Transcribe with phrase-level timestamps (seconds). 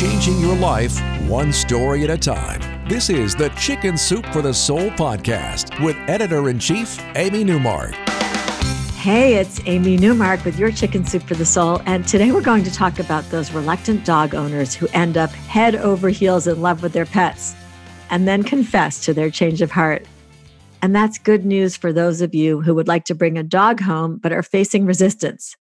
[0.00, 2.88] Changing your life one story at a time.
[2.88, 7.92] This is the Chicken Soup for the Soul podcast with editor in chief, Amy Newmark.
[8.96, 11.82] Hey, it's Amy Newmark with your Chicken Soup for the Soul.
[11.84, 15.76] And today we're going to talk about those reluctant dog owners who end up head
[15.76, 17.54] over heels in love with their pets
[18.08, 20.06] and then confess to their change of heart.
[20.80, 23.80] And that's good news for those of you who would like to bring a dog
[23.82, 25.58] home but are facing resistance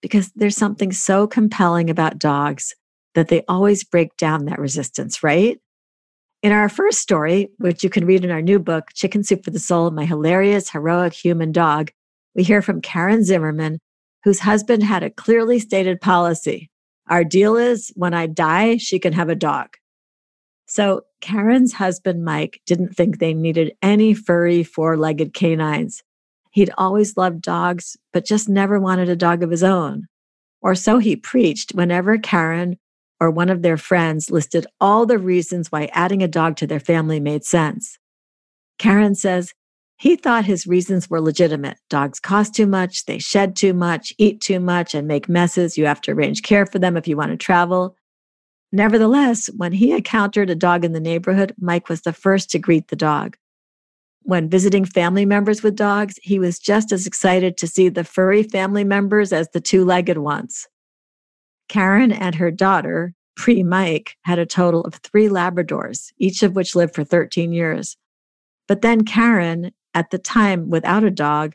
[0.00, 2.76] because there's something so compelling about dogs
[3.14, 5.58] that they always break down that resistance, right?
[6.42, 9.50] In our first story, which you can read in our new book, Chicken Soup for
[9.50, 11.90] the Soul My Hilarious, Heroic Human Dog,
[12.34, 13.78] we hear from Karen Zimmerman,
[14.24, 16.70] whose husband had a clearly stated policy.
[17.08, 19.68] Our deal is when I die, she can have a dog.
[20.66, 26.02] So Karen's husband, Mike, didn't think they needed any furry, four legged canines.
[26.50, 30.06] He'd always loved dogs, but just never wanted a dog of his own.
[30.60, 32.78] Or so he preached whenever Karen
[33.22, 36.80] or one of their friends listed all the reasons why adding a dog to their
[36.80, 37.96] family made sense.
[38.80, 39.54] Karen says
[39.96, 41.78] he thought his reasons were legitimate.
[41.88, 45.78] Dogs cost too much, they shed too much, eat too much, and make messes.
[45.78, 47.96] You have to arrange care for them if you want to travel.
[48.72, 52.88] Nevertheless, when he encountered a dog in the neighborhood, Mike was the first to greet
[52.88, 53.36] the dog.
[54.22, 58.42] When visiting family members with dogs, he was just as excited to see the furry
[58.42, 60.66] family members as the two legged ones.
[61.68, 66.74] Karen and her daughter, pre Mike, had a total of three Labradors, each of which
[66.74, 67.96] lived for 13 years.
[68.68, 71.54] But then Karen, at the time without a dog,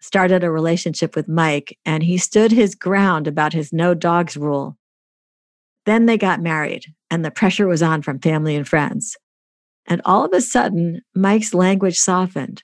[0.00, 4.76] started a relationship with Mike, and he stood his ground about his no dogs rule.
[5.86, 9.16] Then they got married, and the pressure was on from family and friends.
[9.86, 12.62] And all of a sudden, Mike's language softened.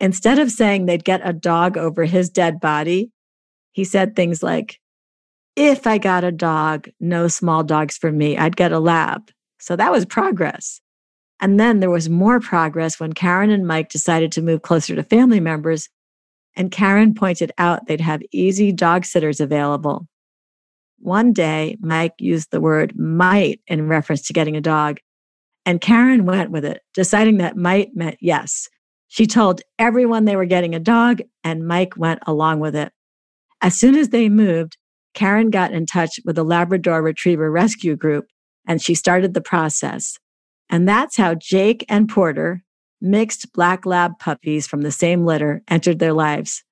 [0.00, 3.10] Instead of saying they'd get a dog over his dead body,
[3.72, 4.80] he said things like,
[5.56, 9.30] if I got a dog, no small dogs for me, I'd get a lab.
[9.60, 10.80] So that was progress.
[11.40, 15.02] And then there was more progress when Karen and Mike decided to move closer to
[15.02, 15.88] family members.
[16.56, 20.06] And Karen pointed out they'd have easy dog sitters available.
[21.00, 24.98] One day, Mike used the word might in reference to getting a dog.
[25.66, 28.68] And Karen went with it, deciding that might meant yes.
[29.08, 32.92] She told everyone they were getting a dog, and Mike went along with it.
[33.60, 34.76] As soon as they moved,
[35.14, 38.26] Karen got in touch with the Labrador Retriever Rescue Group
[38.66, 40.18] and she started the process.
[40.68, 42.62] And that's how Jake and Porter,
[43.00, 46.64] mixed black lab puppies from the same litter, entered their lives.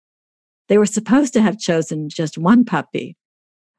[0.68, 3.16] They were supposed to have chosen just one puppy.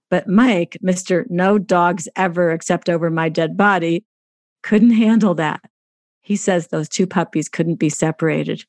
[0.09, 1.25] But Mike, Mr.
[1.29, 4.05] No Dogs Ever Except Over My Dead Body,
[4.61, 5.61] couldn't handle that.
[6.21, 8.63] He says those two puppies couldn't be separated.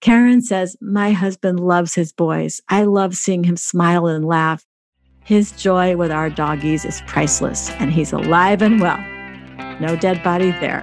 [0.00, 2.62] Karen says, My husband loves his boys.
[2.68, 4.64] I love seeing him smile and laugh.
[5.24, 8.98] His joy with our doggies is priceless, and he's alive and well.
[9.80, 10.82] No dead body there.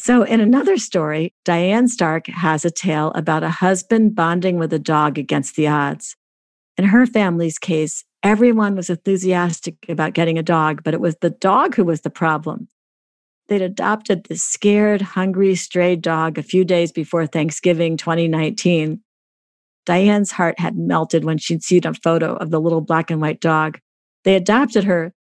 [0.00, 4.78] So, in another story, Diane Stark has a tale about a husband bonding with a
[4.78, 6.14] dog against the odds.
[6.76, 11.30] In her family's case, everyone was enthusiastic about getting a dog, but it was the
[11.30, 12.68] dog who was the problem.
[13.48, 19.00] They'd adopted this scared, hungry, stray dog a few days before Thanksgiving 2019.
[19.84, 23.40] Diane's heart had melted when she'd seen a photo of the little black and white
[23.40, 23.80] dog.
[24.24, 25.12] They adopted her,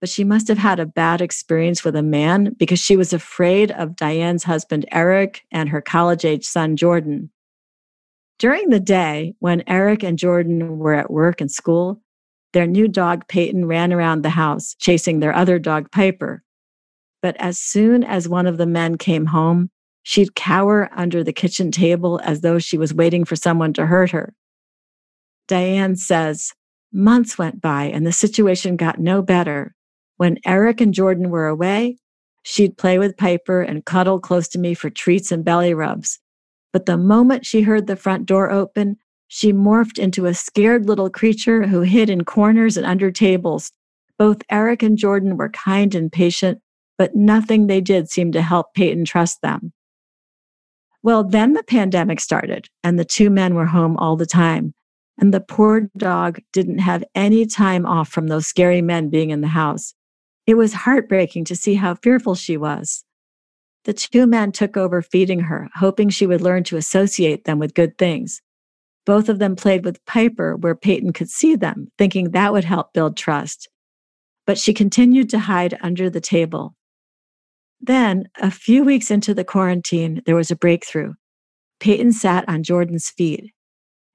[0.00, 3.70] but she must have had a bad experience with a man because she was afraid
[3.72, 7.30] of Diane's husband, Eric, and her college age son, Jordan.
[8.38, 12.02] During the day, when Eric and Jordan were at work and school,
[12.52, 16.42] their new dog, Peyton, ran around the house chasing their other dog, Piper.
[17.22, 19.70] But as soon as one of the men came home,
[20.02, 24.10] she'd cower under the kitchen table as though she was waiting for someone to hurt
[24.10, 24.34] her.
[25.48, 26.52] Diane says,
[26.92, 29.74] months went by and the situation got no better.
[30.16, 31.98] When Eric and Jordan were away,
[32.42, 36.18] she'd play with Piper and cuddle close to me for treats and belly rubs.
[36.72, 38.96] But the moment she heard the front door open,
[39.28, 43.72] she morphed into a scared little creature who hid in corners and under tables.
[44.18, 46.60] Both Eric and Jordan were kind and patient,
[46.96, 49.72] but nothing they did seemed to help Peyton trust them.
[51.02, 54.72] Well, then the pandemic started, and the two men were home all the time.
[55.18, 59.40] And the poor dog didn't have any time off from those scary men being in
[59.40, 59.94] the house.
[60.46, 63.04] It was heartbreaking to see how fearful she was.
[63.84, 67.74] The two men took over feeding her, hoping she would learn to associate them with
[67.74, 68.42] good things.
[69.04, 72.92] Both of them played with Piper where Peyton could see them, thinking that would help
[72.92, 73.68] build trust.
[74.44, 76.74] But she continued to hide under the table.
[77.80, 81.14] Then, a few weeks into the quarantine, there was a breakthrough.
[81.78, 83.52] Peyton sat on Jordan's feet.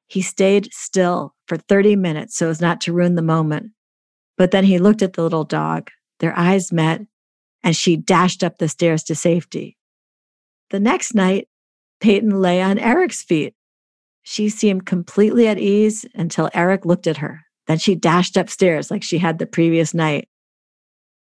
[0.08, 3.72] He stayed still for 30 minutes so as not to ruin the moment.
[4.38, 5.90] But then he looked at the little dog.
[6.22, 7.02] Their eyes met,
[7.64, 9.76] and she dashed up the stairs to safety.
[10.70, 11.50] The next night,
[12.00, 13.56] Peyton lay on Eric's feet.
[14.22, 17.42] She seemed completely at ease until Eric looked at her.
[17.68, 20.30] Then she dashed upstairs like she had the previous night.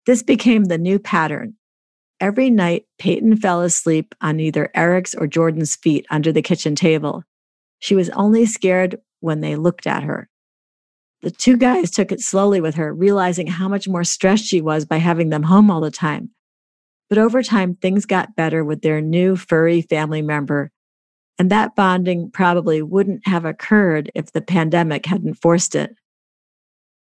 [0.06, 1.56] This became the new pattern.
[2.19, 7.24] Every night, Peyton fell asleep on either Eric's or Jordan's feet under the kitchen table.
[7.80, 10.30] She was only scared when they looked at her.
[11.21, 14.85] The two guys took it slowly with her, realizing how much more stressed she was
[14.85, 16.31] by having them home all the time.
[17.09, 20.71] But over time, things got better with their new furry family member.
[21.38, 25.95] And that bonding probably wouldn't have occurred if the pandemic hadn't forced it.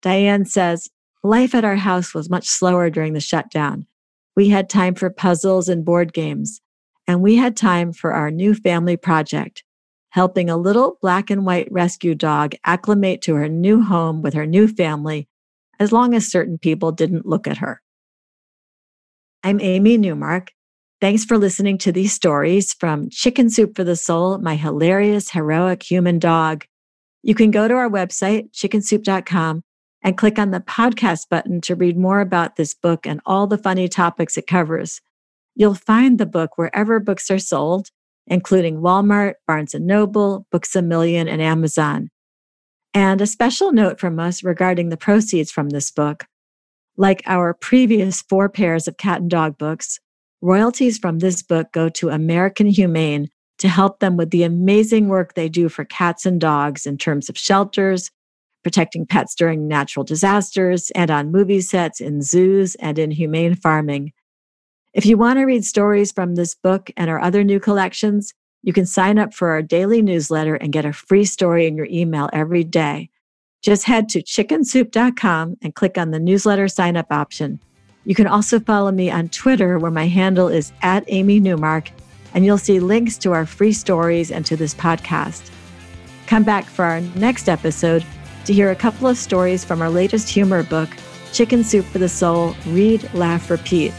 [0.02, 0.88] Diane says,
[1.22, 3.86] Life at our house was much slower during the shutdown.
[4.34, 6.60] We had time for puzzles and board games,
[7.06, 9.62] and we had time for our new family project,
[10.10, 14.46] helping a little black and white rescue dog acclimate to her new home with her
[14.46, 15.28] new family,
[15.78, 17.80] as long as certain people didn't look at her.
[19.42, 20.52] I'm Amy Newmark.
[21.00, 25.82] Thanks for listening to these stories from Chicken Soup for the Soul, my hilarious, heroic
[25.82, 26.66] human dog.
[27.22, 29.62] You can go to our website, chickensoup.com,
[30.02, 33.56] and click on the podcast button to read more about this book and all the
[33.56, 35.00] funny topics it covers.
[35.54, 37.88] You'll find the book wherever books are sold,
[38.30, 42.08] including Walmart, Barnes & Noble, Books A Million, and Amazon.
[42.94, 46.24] And a special note from us regarding the proceeds from this book.
[46.96, 49.98] Like our previous four pairs of cat and dog books,
[50.40, 53.28] royalties from this book go to American Humane
[53.58, 57.28] to help them with the amazing work they do for cats and dogs in terms
[57.28, 58.10] of shelters,
[58.62, 64.12] protecting pets during natural disasters, and on movie sets, in zoos, and in humane farming.
[64.92, 68.72] If you want to read stories from this book and our other new collections, you
[68.72, 72.28] can sign up for our daily newsletter and get a free story in your email
[72.32, 73.08] every day.
[73.62, 77.60] Just head to chickensoup.com and click on the newsletter sign up option.
[78.04, 81.90] You can also follow me on Twitter, where my handle is at Amy Newmark,
[82.34, 85.52] and you'll see links to our free stories and to this podcast.
[86.26, 88.04] Come back for our next episode
[88.44, 90.88] to hear a couple of stories from our latest humor book,
[91.32, 93.92] Chicken Soup for the Soul Read, Laugh, Repeat.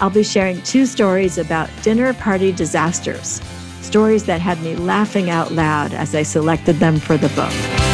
[0.00, 3.40] I'll be sharing two stories about dinner party disasters,
[3.80, 7.93] stories that had me laughing out loud as I selected them for the book.